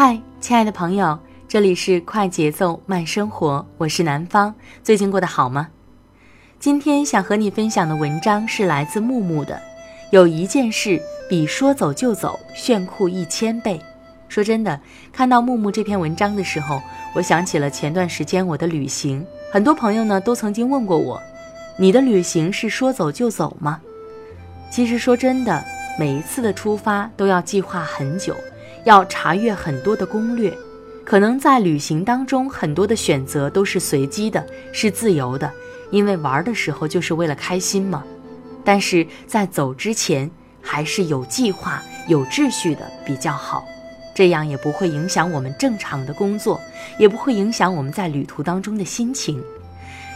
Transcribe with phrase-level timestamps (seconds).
[0.00, 1.18] 嗨，亲爱的朋友，
[1.48, 4.54] 这里是快节奏慢生活，我是南方。
[4.80, 5.70] 最近过得好吗？
[6.60, 9.60] 今天想和你分享的文章是来自木木的。
[10.12, 13.80] 有一件事比说走就走炫酷一千倍。
[14.28, 14.80] 说真的，
[15.12, 16.80] 看到木木这篇文章的时候，
[17.12, 19.26] 我想起了前段时间我的旅行。
[19.50, 21.20] 很多朋友呢都曾经问过我，
[21.76, 23.80] 你的旅行是说走就走吗？
[24.70, 25.60] 其实说真的，
[25.98, 28.36] 每一次的出发都要计划很久。
[28.84, 30.56] 要查阅很多的攻略，
[31.04, 35.50] 可能在旅行当中很多的选择都是随机的，是自由的，
[35.90, 38.04] 因为玩的时候就是为了开心嘛。
[38.64, 43.64] 但是在走之前，还是有计划、有秩序的比较好，
[44.14, 46.60] 这样也不会影响我们正常的工作，
[46.98, 49.42] 也不会影响我们在旅途当中的心情。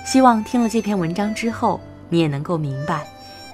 [0.04, 3.06] 希望听了这篇文章之后，你也能够明白，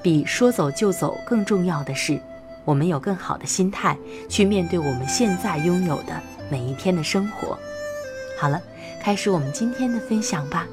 [0.03, 2.21] 比说走就走更重要的是。
[2.69, 3.97] 我们有更好的心态
[4.29, 6.21] 去面对我们现在拥有的
[6.51, 7.59] 每一天的生活。
[8.39, 8.61] 好了，
[9.01, 10.67] 开始我们今天的分享吧。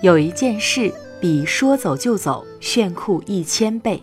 [0.00, 4.02] 有一件事比说走就走炫酷一千倍。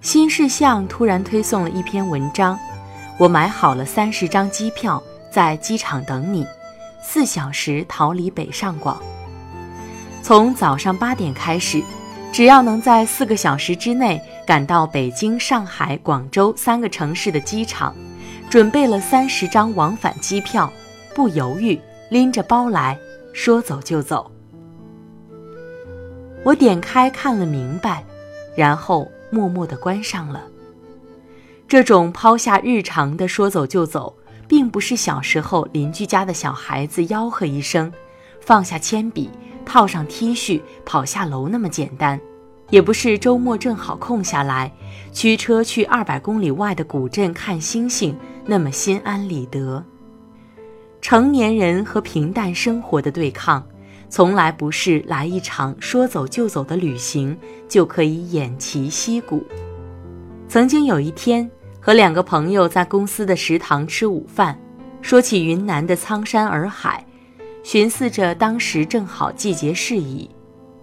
[0.00, 2.56] 新事项突然推送了一篇文章，
[3.18, 6.46] 我买好了三十张机票，在机场等你，
[7.02, 9.02] 四小时逃离北上广。
[10.22, 11.82] 从早上八点开始。
[12.34, 17.94] 只要能在四个小时之内赶到北京、上海、广州三个城市的机场，
[18.50, 20.68] 准备了三十张往返机票，
[21.14, 21.78] 不犹豫
[22.10, 22.98] 拎着包来
[23.32, 24.28] 说走就走。
[26.42, 28.02] 我点开看了明白，
[28.56, 30.42] 然后默默地关上了。
[31.68, 34.12] 这种抛下日常的说走就走，
[34.48, 37.92] 并不是小时候邻居家的小孩子吆喝一声，
[38.40, 39.30] 放下铅笔。
[39.64, 42.20] 套上 T 恤跑下楼那么简单，
[42.70, 44.72] 也不是周末正好空下来，
[45.12, 49.84] 驱车去二百公里外的古镇看星星那么心安理得。
[51.00, 53.62] 成年人和平淡生活的对抗，
[54.08, 57.36] 从来不是来一场说走就走的旅行
[57.68, 59.44] 就可以偃旗息鼓。
[60.48, 64.58] 曾经有一天，和两个朋友在公司的食堂吃午饭，
[65.02, 67.04] 说起云南的苍山洱海。
[67.64, 70.30] 寻思着当时正好季节适宜，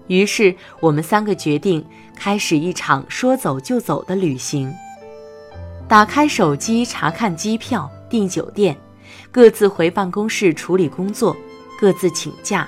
[0.08, 4.74] 于是我们三个决定开始一场说走就走的旅行。
[5.88, 8.76] 打开手机查看机票、订酒店，
[9.32, 11.38] 各自回办公室处理工作，
[11.80, 12.68] 各自请假，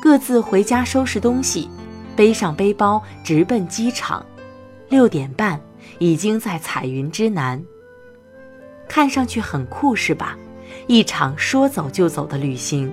[0.00, 1.68] 各自回家收拾东西，
[2.14, 4.24] 背上背包直奔机场。
[4.88, 5.60] 六点半
[5.98, 7.60] 已经在彩云之南。
[8.88, 10.38] 看上去很酷是吧？
[10.86, 12.90] 一场说走就走的旅行。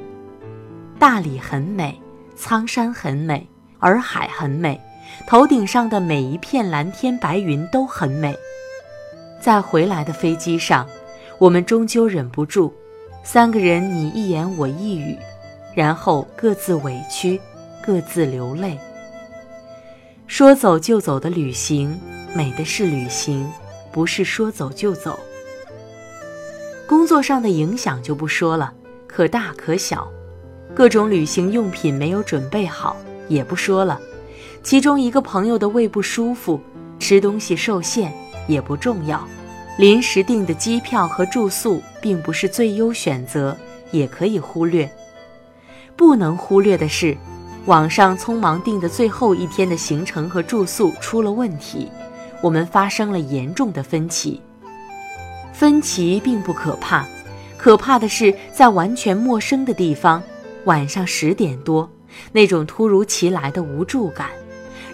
[0.97, 2.01] 大理很美，
[2.35, 3.47] 苍山很美，
[3.79, 4.79] 洱海很美，
[5.27, 8.35] 头顶上的每一片蓝天白云都很美。
[9.41, 10.87] 在回来的飞机上，
[11.37, 12.73] 我们终究忍不住，
[13.23, 15.17] 三个人你一言我一语，
[15.75, 17.39] 然后各自委屈，
[17.83, 18.79] 各自流泪。
[20.27, 21.99] 说走就走的旅行，
[22.33, 23.47] 美的是旅行，
[23.91, 25.19] 不是说走就走。
[26.87, 28.73] 工作上的影响就不说了，
[29.07, 30.11] 可大可小。
[30.75, 32.97] 各种旅行用品没有准备好，
[33.29, 33.97] 也不说了。
[34.61, 36.59] 其中一个朋友的胃不舒服，
[36.99, 38.11] 吃东西受限
[38.45, 39.25] 也不重要。
[39.77, 43.55] 临时订的机票和住宿并不是最优选择，
[43.91, 44.89] 也可以忽略。
[45.95, 47.15] 不能忽略的是，
[47.67, 51.89] 网上匆忙订的最后一天的行程和住宿出了问题，
[52.41, 54.41] 我们发生了严重的分歧。
[55.53, 57.05] 分歧并不可怕，
[57.57, 60.21] 可怕的是在完全陌生的地方，
[60.65, 61.89] 晚上十点多，
[62.31, 64.29] 那种突如其来的无助感，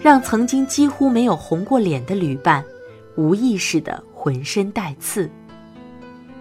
[0.02, 2.64] 让曾经几乎没有红过脸的旅伴，
[3.16, 5.30] 无意识的浑身带刺。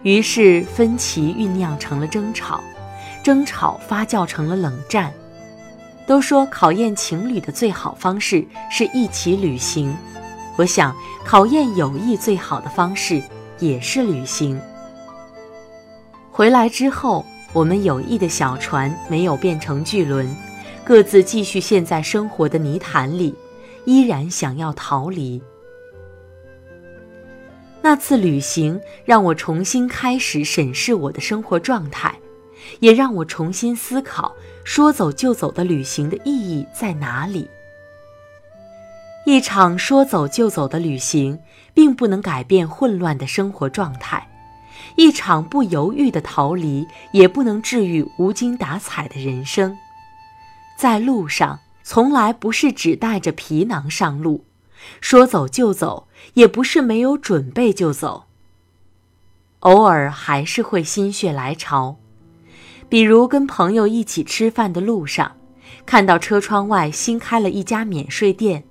[0.03, 2.61] 于是分歧酝酿成了争吵，
[3.23, 5.13] 争吵发酵成了冷战。
[6.07, 9.95] 都说考验情侣的最好方式是一起旅行，
[10.57, 10.93] 我想
[11.25, 13.23] 考验友谊最好的方式
[13.61, 14.61] 也是旅行。
[16.33, 20.29] 回来之后，我们友谊的小船没有变成巨轮，
[20.85, 23.35] 各自继续陷在生活的泥潭里，
[23.85, 25.43] 依然想要逃离。
[27.83, 32.15] 那次旅行让我重新开始审视我的生活状态，
[32.79, 34.35] 也让我重新思考。
[34.63, 37.49] 说走就走的旅行的意义在哪里？
[39.27, 41.41] 一场说走就走的旅行，
[41.75, 44.21] 并不能改变混乱的生活状态；
[44.97, 49.77] 一场不犹豫的逃离，也不能治愈无精打采的人生。
[50.77, 54.45] 在路上，从来不是只带着皮囊上路；
[55.01, 58.25] 说走就走，也不是没有准备就走。
[59.61, 61.97] 偶尔还是会心血来潮。
[62.89, 65.37] 比如跟朋友一起吃饭的路上，
[65.85, 68.65] 看到车窗外新开了一家免税店，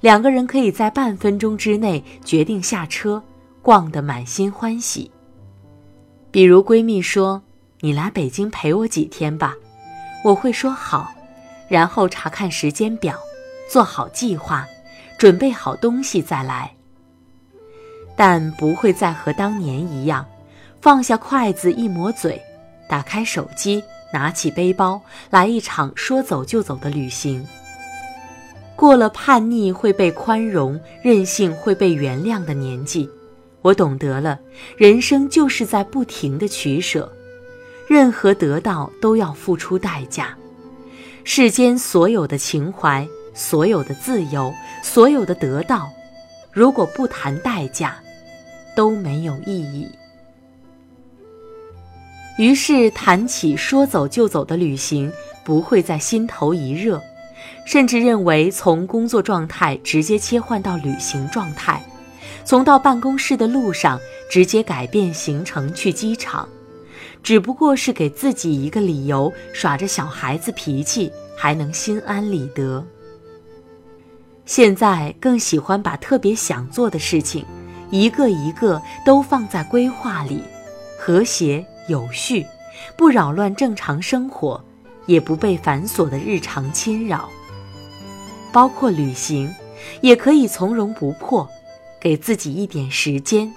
[0.00, 3.22] 两个人可以在半分钟之内决定下车，
[3.60, 5.10] 逛得满心欢喜。
[6.30, 7.42] 比如闺蜜说
[7.80, 9.54] ：“你来北京陪我几天吧。”
[10.22, 11.12] 我会说好，
[11.68, 13.16] 然后查看时间表，
[13.70, 14.66] 做好计划，
[15.18, 16.70] 准备好东西再来。
[18.16, 20.26] 但不会再和当年一样，
[20.82, 22.38] 放下筷子一抹嘴。
[22.86, 23.82] 打开手机，
[24.12, 25.00] 拿起背包，
[25.30, 27.46] 来一场说走就走的旅行。
[28.76, 33.08] 过了叛逆会被宽容、任性会被原谅的年纪，
[33.62, 34.38] 我懂得了，
[34.76, 37.12] 人生就是在不停的取舍，
[37.86, 40.36] 任何得到都要付出代价。
[41.24, 44.52] 世间所有的情怀、所有的自由、
[44.82, 45.90] 所有的得到，
[46.50, 47.96] 如果不谈代价，
[48.74, 49.86] 都没有意义。
[52.38, 55.12] 于是谈起说走就走的旅行，
[55.44, 56.98] 不会在心头一热，
[57.66, 61.84] 甚至认为从工作状态直接切换到旅行状态，
[62.50, 66.48] 从到办公室的路上直接改变行程去机场，
[67.22, 72.84] 只不过是给自己一个理由，耍着小孩子脾气，还能心安理得。
[74.46, 77.46] 现在更喜欢把特别想做的事情，
[77.88, 80.42] 一个一个都放在规划里，
[80.98, 81.64] 和谐。
[81.86, 82.44] 有序，
[82.96, 84.60] 不扰乱正常生活，
[85.06, 87.28] 也不被繁琐的日常侵扰。
[88.52, 89.54] 包括旅行，
[90.00, 91.48] 也可以从容不迫，
[92.00, 93.52] 给自己一点时间，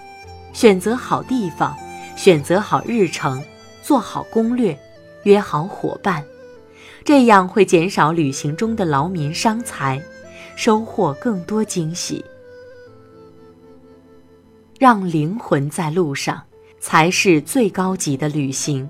[0.52, 1.76] 选择好地方，
[2.16, 3.44] 选择好日程，
[3.82, 4.78] 做好攻略，
[5.24, 6.24] 约好伙伴，
[7.06, 10.02] 这样会减少旅行中的劳民伤财，
[10.56, 12.24] 收获更多惊喜。
[14.78, 16.44] 让灵魂在路上。
[16.84, 18.90] 才是最高级的旅行。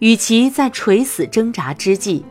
[0.00, 2.24] 与其在垂死挣扎之际，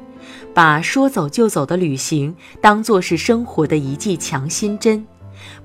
[0.54, 5.08] 把说走就走的旅行当作是生活的一剂强心针，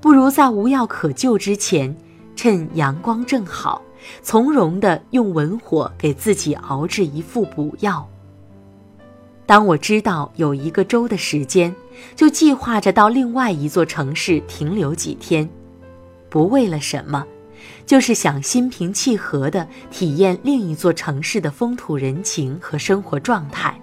[0.01, 1.95] 不如在无药可救之前，
[2.35, 3.81] 趁阳光正好，
[4.21, 8.07] 从容地用文火给自己熬制一副补药。
[9.45, 11.75] 当我知道有一个周的时间，
[12.15, 15.49] 就计划着到另外一座城市停留几天，
[16.29, 17.25] 不为了什么。
[17.85, 23.81] 就是想心平气和地体验另一座城市的风土人情和生活状态，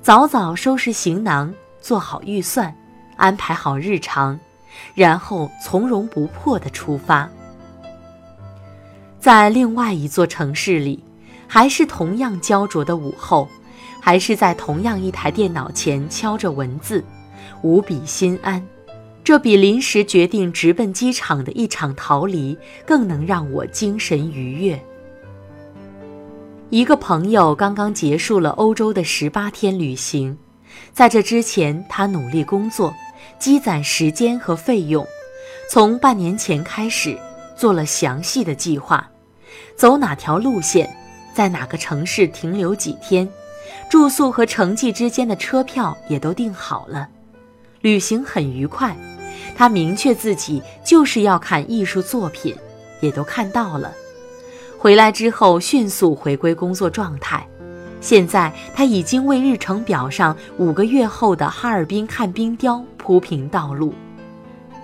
[0.00, 2.74] 早早收拾行囊，做好预算，
[3.16, 4.40] 安排好日常，
[4.94, 7.28] 然后从容不迫地出发。
[9.18, 11.02] 在另外一座城市里，
[11.46, 13.48] 还是同样焦灼的午后，
[14.00, 17.02] 还是在同样一台电脑前敲着文字，
[17.62, 18.62] 无比心安。
[19.22, 22.54] 这比临时决定直奔机场的一场逃离
[22.86, 24.78] 更能让我精神愉悦。
[26.68, 30.36] 一个朋友刚刚结束了欧洲的十八天旅行，
[30.92, 32.94] 在这之前，他努力工作，
[33.44, 35.06] 积攒时间和费用，
[35.68, 37.14] 从半年前开始
[37.54, 39.06] 做了详细的计划，
[39.76, 40.90] 走哪条路线，
[41.34, 43.28] 在哪个城市停留几天，
[43.90, 47.06] 住宿和城际之间的车票也都订好了，
[47.82, 48.96] 旅行很愉快。
[49.54, 52.56] 他明确自己就是要看艺术作品，
[53.02, 53.92] 也都看到了。
[54.78, 57.46] 回来之后迅速回归工作状态。
[58.00, 63.92] 现在他已经为日程表上五个月后的哈尔滨看冰雕铺平道路。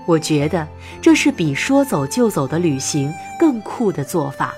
[0.07, 0.69] 我觉得
[1.01, 4.55] 这是比说走就走的旅行更酷的做法。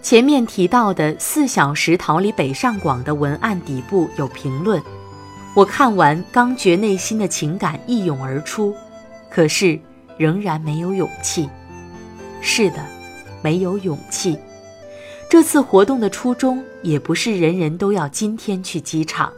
[0.00, 4.80] 前面提到的四小时逃离北上广的文案底部有评论，
[5.56, 8.72] 我看完刚觉内心的情感一涌而出，
[9.28, 9.80] 可是
[10.16, 11.48] 仍然没有勇气。
[12.40, 12.84] 是的，
[13.42, 14.38] 没有勇气。
[15.28, 19.32] 这次活动的初衷也不是人人都要今天去机场，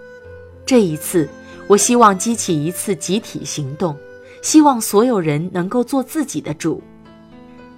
[0.66, 1.28] 这一次
[1.68, 3.96] 我希望激起一次集体行动。
[4.42, 6.80] 希望所有人能够做自己的主。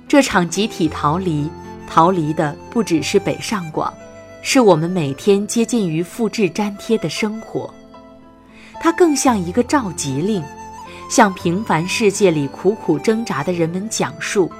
[0.07, 1.49] 这场集体逃离，
[1.87, 3.90] 逃离的不只是北上广，
[4.42, 7.73] 是我们每天接近于复制粘贴的生活。
[8.80, 10.42] 它更像一个召集令，
[11.09, 14.50] 向平凡世界里苦苦挣扎的人们讲述：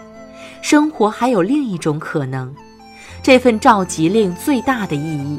[0.63, 2.55] 生活还有另一种可能。
[3.23, 5.39] 这份召集令最大的意义，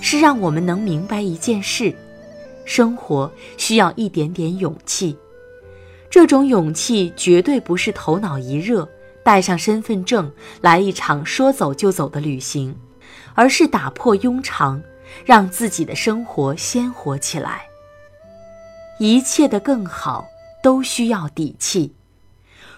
[0.00, 1.94] 是让我们能明白一件事：
[2.68, 5.16] 生活需要一点点勇气。
[6.10, 8.86] 这种勇气绝对不是头脑一热，
[9.24, 12.76] 带上身份证来一场说走就走的旅行，
[13.34, 14.82] 而是打破庸常，
[15.24, 17.62] 让自己的生活鲜活起来。
[18.98, 20.26] 一切的更好
[20.62, 21.94] 都需要底气。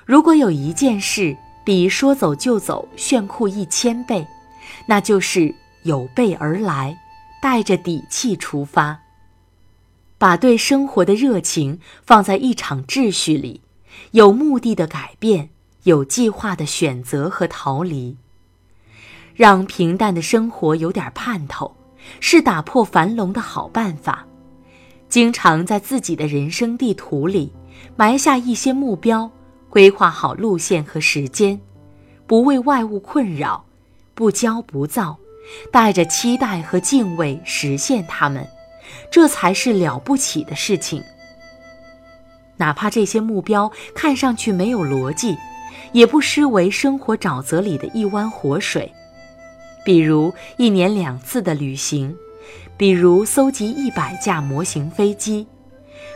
[0.07, 4.25] 如果有一件事比说走就走炫酷一千倍，
[4.87, 6.97] 那就是有备而来，
[7.43, 9.00] 带着底气出发。
[10.21, 13.63] 把对生活的热情放在一场秩序里，
[14.11, 15.49] 有目的的改变，
[15.85, 18.19] 有计划的选择和逃离，
[19.35, 21.75] 让平淡的生活有点盼头，
[22.21, 24.27] 是打破樊笼的好办法。
[25.09, 27.51] 经常在自己的人生地图里
[27.97, 29.31] 埋下一些目标，
[29.71, 31.59] 规划好路线和时间，
[32.27, 33.65] 不为外物困扰，
[34.15, 35.17] 不骄不躁，
[35.73, 38.47] 带着期待和敬畏实现它们。
[39.11, 41.03] 这才是了不起的事情。
[42.57, 45.37] 哪怕这些目标看上去没有逻辑，
[45.93, 48.93] 也不失为生活沼泽里的一湾活水。
[49.83, 52.15] 比如一年两次的旅行，
[52.77, 55.47] 比如搜集一百架模型飞机，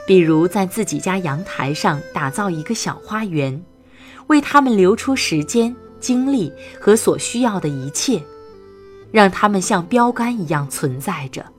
[0.07, 3.65] 比如在自己家阳台上打造一个小花园，
[4.27, 8.23] 为他们留出时间、精力和所需要的一切，
[9.11, 11.54] 让他们像标杆一样存在着。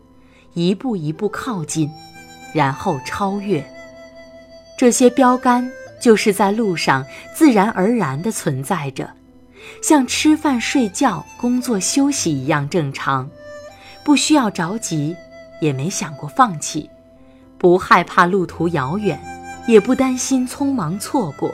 [0.56, 1.92] 一步一步靠近，
[2.54, 3.64] 然后超越。
[4.78, 5.72] 这些标杆
[6.02, 9.10] 就是在路上自然而然地存在着，
[9.82, 13.30] 像吃饭、睡觉、工作、休息一样正常，
[14.04, 15.16] 不需要着急，
[15.62, 16.90] 也没想过放弃，
[17.58, 19.20] 不害怕路途遥远，
[19.68, 21.54] 也不担心匆忙错过。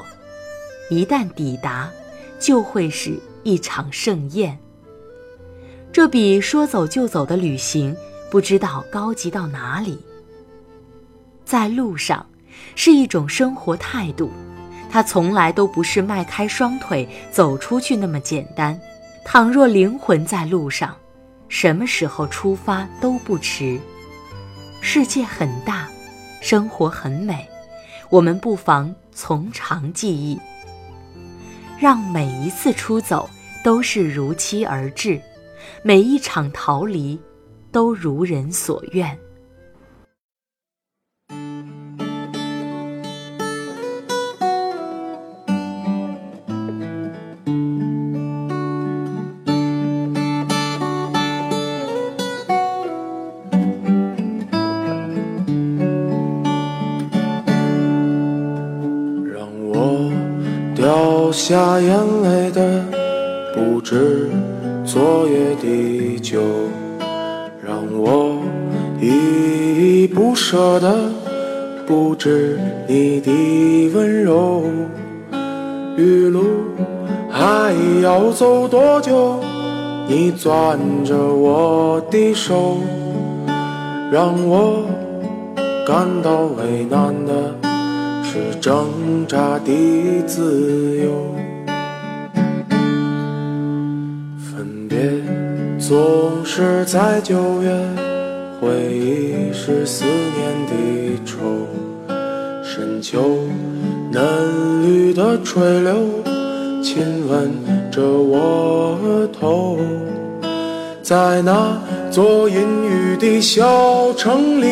[0.89, 1.89] 一旦抵达，
[2.39, 4.57] 就会是一场盛宴。
[5.91, 7.95] 这比说走就走的旅行。
[8.31, 9.99] 不知道高级到哪里。
[11.43, 12.25] 在路上，
[12.75, 14.31] 是一种生活态度，
[14.89, 18.79] 它从来都不是迈开双腿走出去那么简单。
[19.25, 20.95] 倘若灵魂在路上，
[21.49, 23.77] 什么时候出发都不迟。
[24.79, 25.89] 世界很大，
[26.39, 27.45] 生活很美，
[28.09, 30.39] 我们不妨从长计议，
[31.77, 33.29] 让每一次出走
[33.61, 35.21] 都是如期而至，
[35.83, 37.19] 每一场逃离。
[37.71, 39.17] 都如人所愿。
[59.33, 60.11] 让我
[60.75, 62.83] 掉下眼泪的，
[63.55, 64.29] 不止
[64.85, 66.00] 昨夜的
[70.51, 71.09] 舍的
[71.87, 74.65] 不止你的温柔，
[75.95, 76.43] 余路
[77.29, 79.39] 还要走多久？
[80.09, 82.75] 你攥着我的手，
[84.11, 84.83] 让我
[85.87, 87.55] 感到为难的
[88.21, 91.33] 是挣扎的自由。
[94.37, 94.99] 分别
[95.79, 97.71] 总是在九月，
[98.61, 101.39] 回忆是思念的愁。
[102.63, 103.39] 深秋
[104.11, 105.95] 嫩绿的垂柳，
[106.83, 107.51] 亲吻
[107.91, 109.79] 着我额头。
[111.01, 111.75] 在那
[112.11, 114.67] 座阴雨的小城里，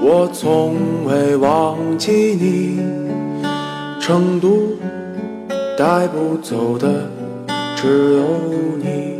[0.00, 2.78] 我从未忘记你。
[3.98, 4.60] 成都
[5.76, 7.10] 带不走的，
[7.74, 8.22] 只有
[8.78, 9.18] 你。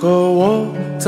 [0.00, 0.64] 和我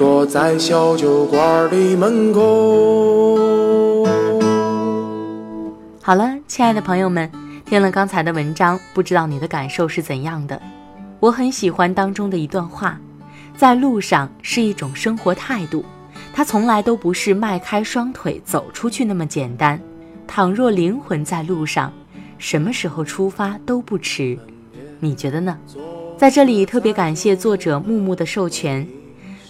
[0.00, 4.06] 坐在小酒馆的门口。
[6.00, 7.30] 好了，亲爱的朋友们，
[7.66, 10.58] 听了刚才的文章，不知道你的感受是怎样的？
[11.20, 12.98] 我很喜欢当中的一段话：
[13.58, 15.84] 在路上是一种生活态度，
[16.32, 19.78] 它从来都不是迈开双腿走出去那么简单。
[20.26, 21.92] 倘若灵魂在路上，
[22.38, 24.38] 什么时候出发都不迟。
[24.98, 25.58] 你觉得呢？
[26.16, 28.88] 在这里特别感谢作者木木的授权。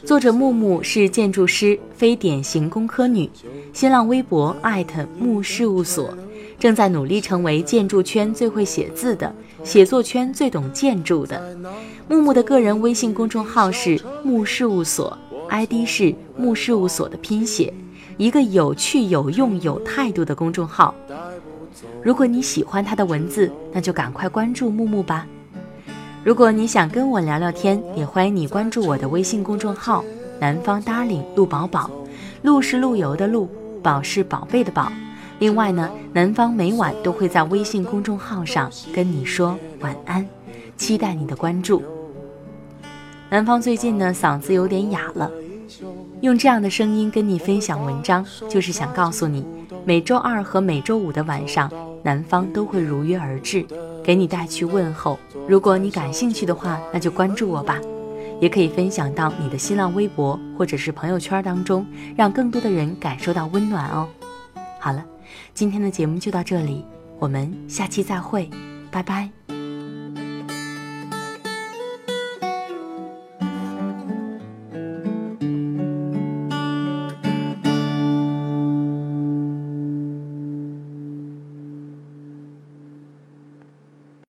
[0.04, 3.28] 作者木木是建筑师，非典型工科女，
[3.73, 6.12] 新浪微博艾特木事务所。
[6.59, 11.57] 正在努力成为建筑圈最会写字的，写作圈最懂建筑的。
[12.09, 15.16] 木木的个人微信公众号是木事务所
[15.49, 17.73] ，ID 是木事务所的拼写，
[18.16, 20.95] 一个有趣、有用、有态度的公众号。
[22.02, 25.26] 如果你喜欢他的文字，那就赶快关注木木吧。
[26.22, 30.04] 如果你想跟我聊聊天，也欢迎你关注我的微信公众号
[30.38, 31.90] “南方 Darling 陆宝宝”，
[32.42, 33.48] 陆是陆游的陆，
[33.82, 34.92] 宝是宝贝的宝。
[35.38, 40.28] 另外呢，南方每晚都会在微信公众号上跟你说晚安，
[40.76, 41.82] 期待你的关注。
[43.30, 45.30] 南方最近呢嗓子有点哑了，
[46.20, 49.46] 用这样的声音跟你分享文章，就是想告诉你，
[49.86, 51.70] 每周二和每周五的晚上，
[52.02, 53.64] 南方都会如约而至，
[54.04, 55.19] 给你带去问候。
[55.49, 57.78] 如果你感兴趣的话，那就关注我吧，
[58.40, 64.09] 也可以分享到你的新浪微博或者是朋友圈当中，让更多的人感受到温暖哦。
[64.78, 65.04] 好了。
[65.54, 66.85] 今天的节目就到这里，
[67.19, 68.49] 我们下期再会，
[68.90, 69.39] 拜拜。